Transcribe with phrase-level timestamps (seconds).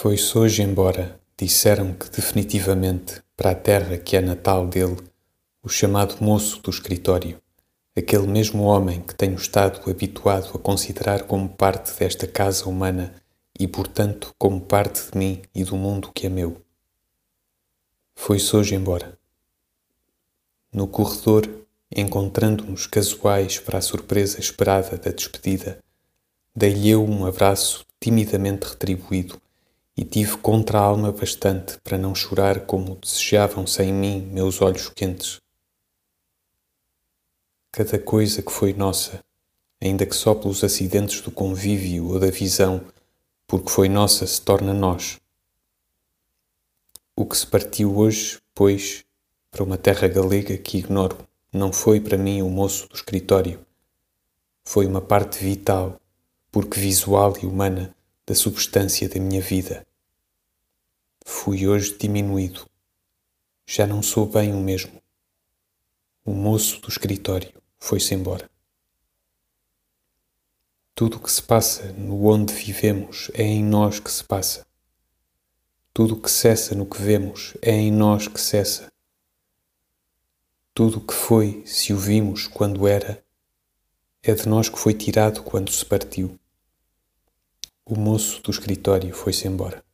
[0.00, 4.96] Foi-se hoje embora, disseram que definitivamente, para a terra que é natal dele,
[5.60, 7.42] o chamado moço do escritório,
[7.96, 13.12] aquele mesmo homem que tenho estado habituado a considerar como parte desta casa humana
[13.58, 16.62] e, portanto, como parte de mim e do mundo que é meu.
[18.14, 19.18] Foi-se hoje embora.
[20.72, 25.82] No corredor, encontrando-nos casuais para a surpresa esperada da despedida,
[26.54, 29.40] dei-lhe um abraço timidamente retribuído
[29.98, 34.88] e tive contra a alma bastante para não chorar como desejavam sem mim meus olhos
[34.88, 35.40] quentes.
[37.72, 39.18] Cada coisa que foi nossa,
[39.80, 42.80] ainda que só pelos acidentes do convívio ou da visão,
[43.44, 45.18] porque foi nossa, se torna nós.
[47.16, 49.04] O que se partiu hoje, pois,
[49.50, 51.18] para uma terra galega que ignoro,
[51.52, 53.58] não foi para mim o moço do escritório.
[54.62, 56.00] Foi uma parte vital,
[56.52, 57.92] porque visual e humana,
[58.24, 59.87] da substância da minha vida.
[61.30, 62.66] Fui hoje diminuído.
[63.66, 64.98] Já não sou bem o mesmo.
[66.24, 68.50] O moço do escritório foi-se embora.
[70.94, 74.66] Tudo o que se passa no onde vivemos é em nós que se passa.
[75.92, 78.90] Tudo o que cessa no que vemos é em nós que cessa.
[80.72, 83.22] Tudo o que foi, se o vimos quando era,
[84.22, 86.40] é de nós que foi tirado quando se partiu.
[87.84, 89.86] O moço do escritório foi-se embora.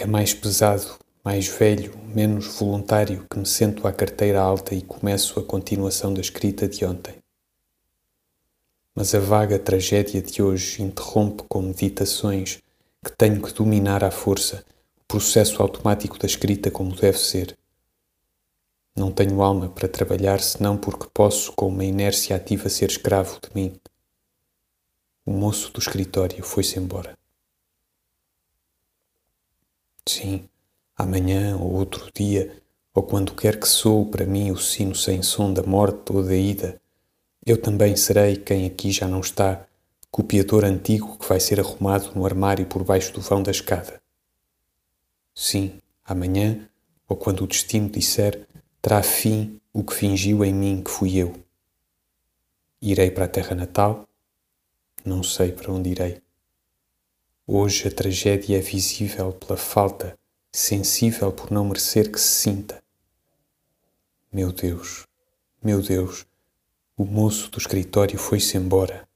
[0.00, 5.40] É mais pesado, mais velho, menos voluntário que me sento à carteira alta e começo
[5.40, 7.16] a continuação da escrita de ontem.
[8.94, 12.62] Mas a vaga tragédia de hoje interrompe com meditações
[13.04, 14.64] que tenho que dominar à força
[15.00, 17.56] o processo automático da escrita como deve ser.
[18.96, 23.50] Não tenho alma para trabalhar senão porque posso, com uma inércia ativa, ser escravo de
[23.52, 23.74] mim
[25.28, 27.17] o moço do escritório foi-se embora.
[30.08, 30.48] Sim,
[30.96, 32.62] amanhã ou outro dia,
[32.94, 36.34] ou quando quer que sou para mim o sino sem som da morte ou da
[36.34, 36.80] ida,
[37.44, 39.66] eu também serei quem aqui já não está,
[40.10, 44.00] copiador antigo que vai ser arrumado no armário por baixo do vão da escada.
[45.34, 46.66] Sim, amanhã,
[47.06, 48.48] ou quando o destino disser,
[48.80, 51.34] terá fim o que fingiu em mim que fui eu.
[52.80, 54.08] Irei para a terra natal,
[55.04, 56.22] não sei para onde irei.
[57.50, 60.14] Hoje a tragédia é visível pela falta,
[60.52, 62.78] sensível por não merecer que se sinta.
[64.30, 65.06] Meu Deus,
[65.64, 66.26] meu Deus,
[66.94, 69.08] o moço do escritório foi-se embora.